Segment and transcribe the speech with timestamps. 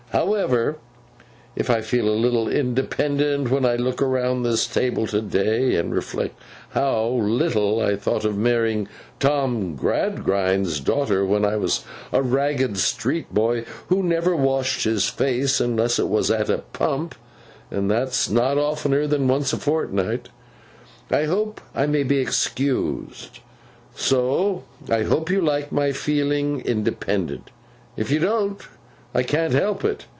[0.11, 0.75] However,
[1.55, 5.95] if I feel a little independent when I look around this table to day, and
[5.95, 6.37] reflect
[6.71, 8.89] how little I thought of marrying
[9.21, 15.61] Tom Gradgrind's daughter when I was a ragged street boy, who never washed his face
[15.61, 17.15] unless it was at a pump,
[17.71, 20.27] and that not oftener than once a fortnight,
[21.09, 23.39] I hope I may be excused.
[23.95, 27.49] So, I hope you like my feeling independent;
[27.95, 28.59] if you don't,
[29.13, 30.05] I can't help it.